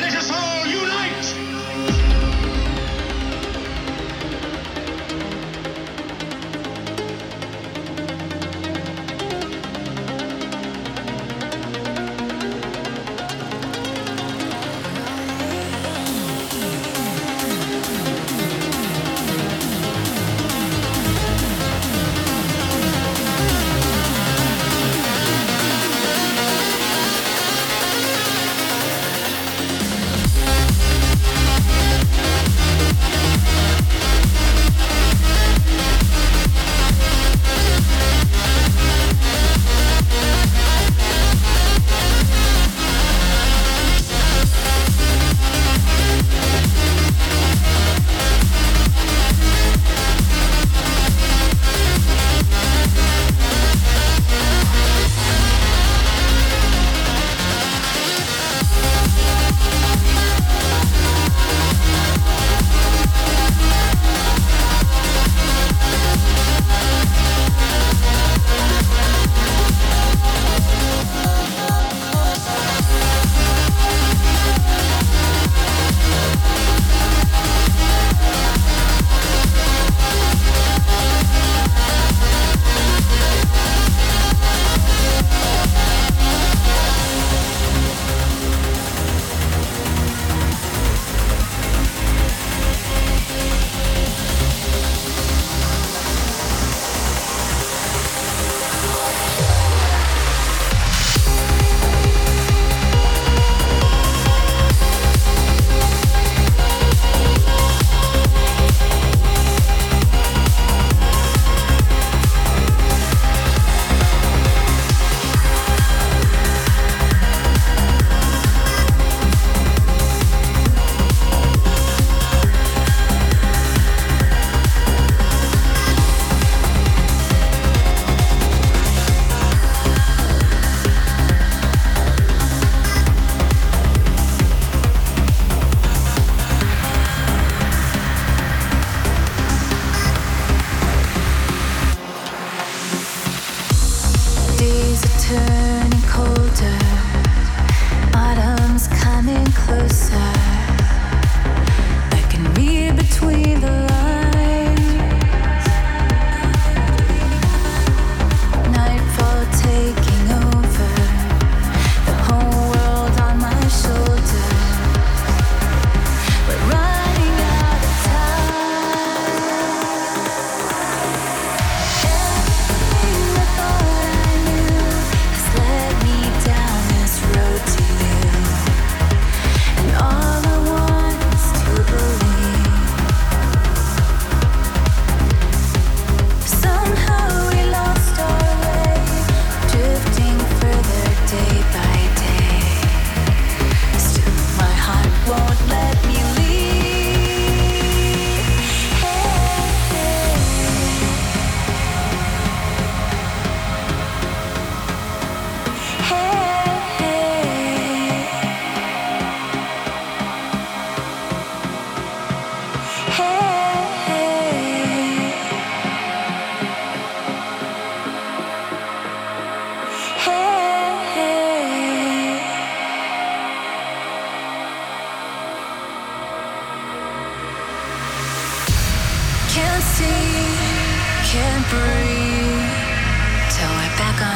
Let 0.00 0.14
us 0.14 0.30
all 0.30 0.64
unite! 0.64 1.57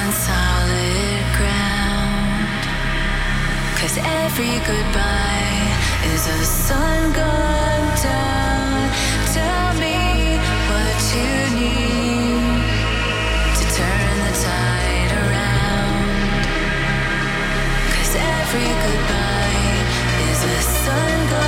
on 0.05 0.13
solid 0.13 1.23
ground. 1.39 2.63
Cause 3.79 3.97
every 3.99 4.57
goodbye 4.71 5.63
is 6.13 6.27
a 6.27 6.45
sun 6.45 7.13
gone 7.13 7.89
down. 8.03 8.91
Tell 9.37 9.69
me 9.85 9.99
what 10.71 10.99
you 11.17 11.35
need 11.61 12.63
to 13.59 13.65
turn 13.79 14.15
the 14.27 14.35
tide 14.47 15.13
around. 15.23 16.43
Cause 17.95 18.15
every 18.39 18.71
goodbye 18.85 19.77
is 20.31 20.41
a 20.45 20.61
sun 20.83 21.31
gone 21.31 21.42